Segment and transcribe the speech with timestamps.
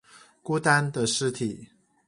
[0.41, 1.67] 孤單的屍體